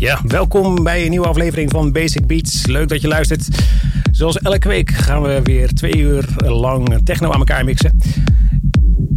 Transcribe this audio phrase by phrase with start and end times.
[0.00, 2.66] Ja, welkom bij een nieuwe aflevering van Basic Beats.
[2.66, 3.48] Leuk dat je luistert.
[4.12, 8.00] Zoals elke week gaan we weer twee uur lang techno aan elkaar mixen.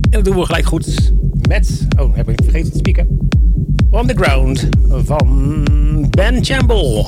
[0.02, 1.14] En dat doen we gelijk goed
[1.48, 1.88] met...
[2.00, 3.30] Oh, heb ik vergeten te spieken.
[3.90, 5.68] On the Ground van
[6.10, 7.06] Ben Chamble.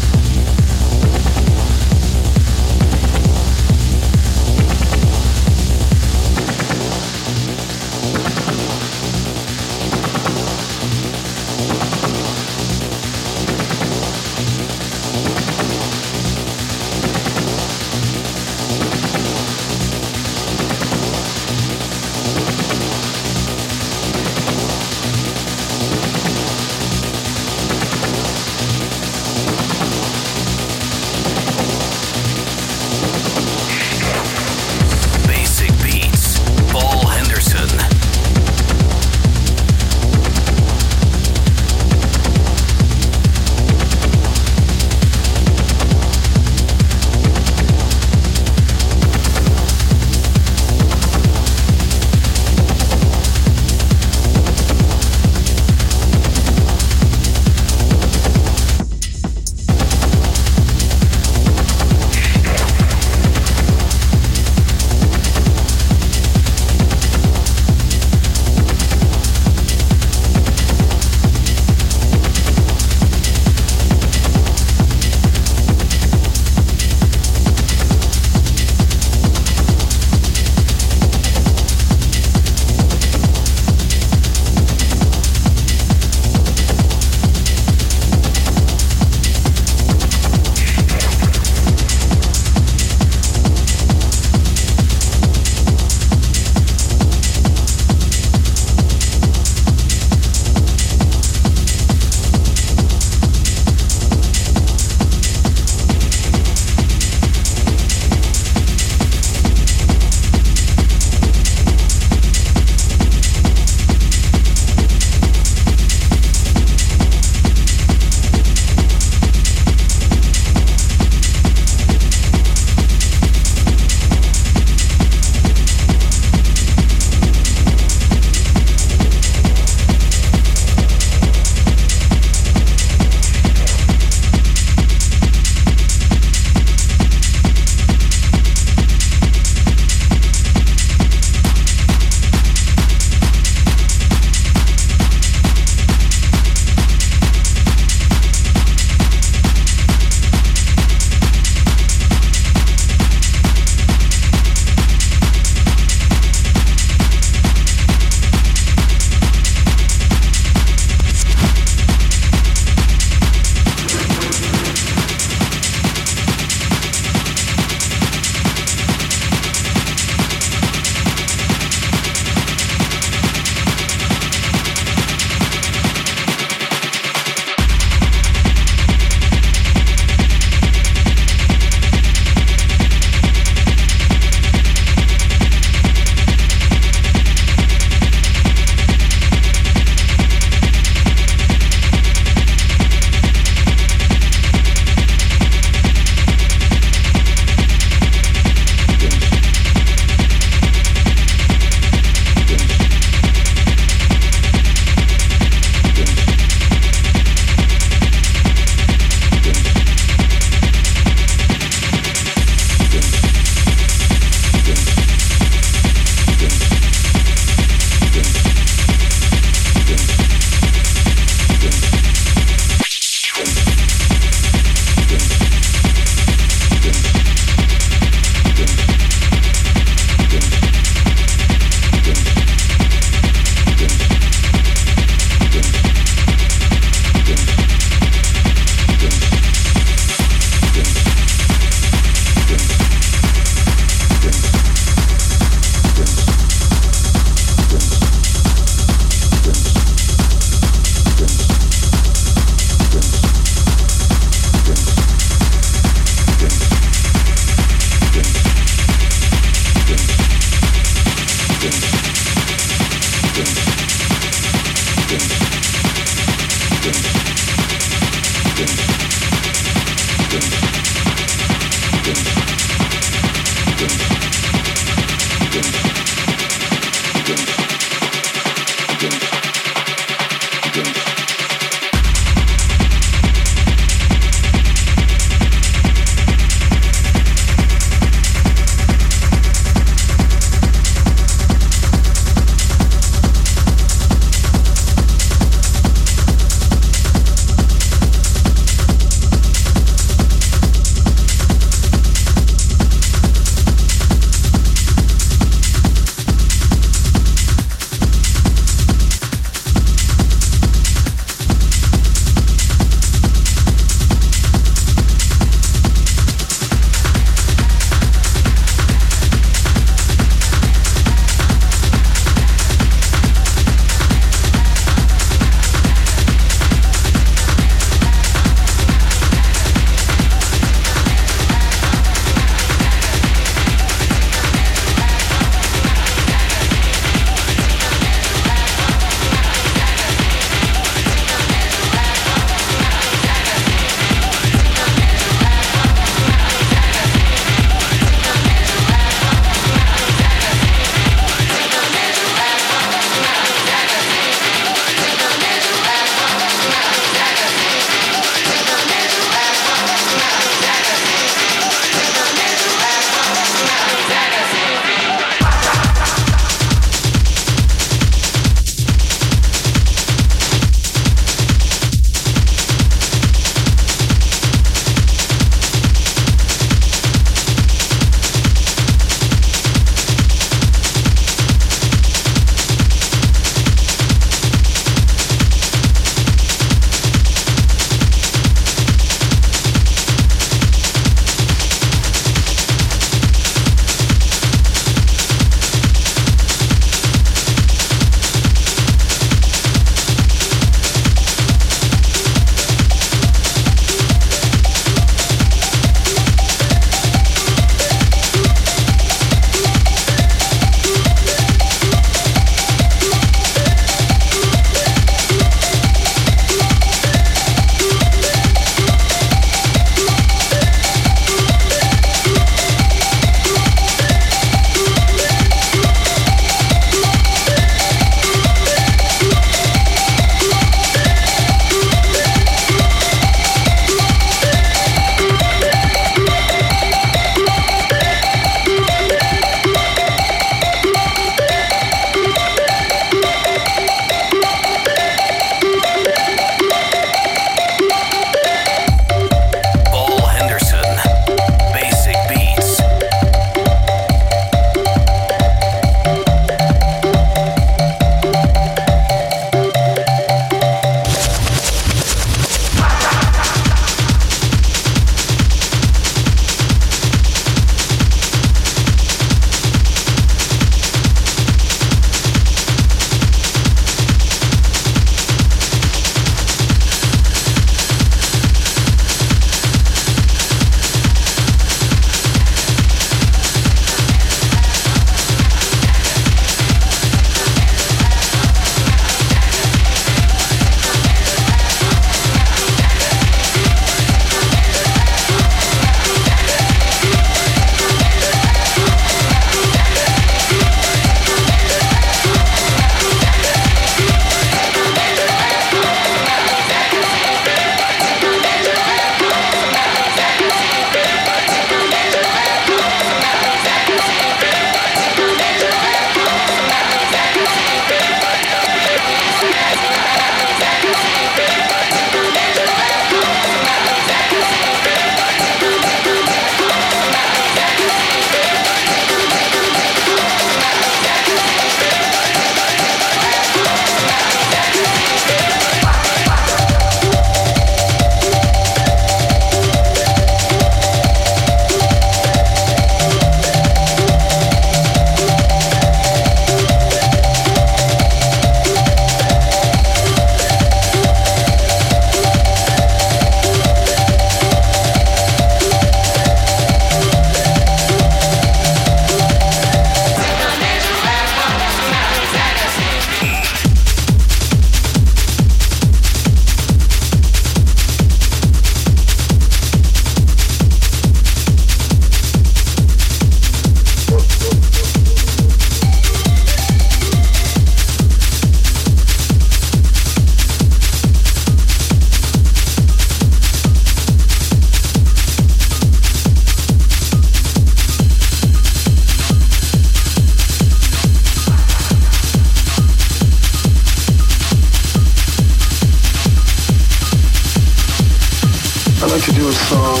[599.10, 600.00] like to do a song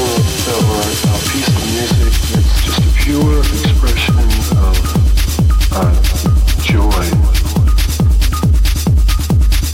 [0.52, 4.18] or a piece of music that's just a pure expression
[4.58, 4.76] of
[5.72, 5.94] uh,
[6.62, 7.04] joy.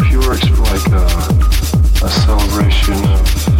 [0.08, 0.36] Pure,
[0.70, 3.53] like a, celebration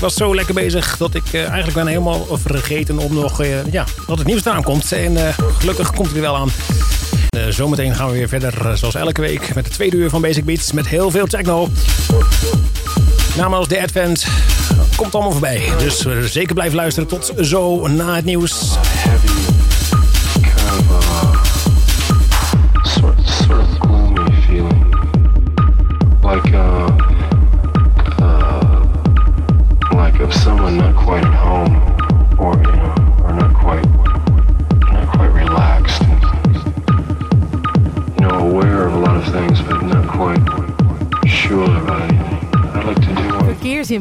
[0.00, 3.72] ik was zo lekker bezig dat ik uh, eigenlijk ben helemaal vergeten om nog uh,
[3.72, 4.92] ja, dat het nieuws eraan komt.
[4.92, 5.28] En uh,
[5.58, 6.50] gelukkig komt het er wel aan.
[7.48, 10.72] zometeen gaan we weer verder, zoals elke week, met de tweede uur van Basic Beats.
[10.72, 11.68] Met heel veel techno.
[13.36, 14.26] Namens de Advent
[14.96, 15.62] komt allemaal voorbij.
[15.78, 18.78] Dus zeker blijven luisteren tot zo na het nieuws.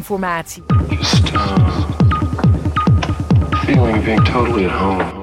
[0.10, 0.64] Verkeersinformatie.
[0.90, 1.86] Just uh,
[3.66, 5.19] feeling being totally at home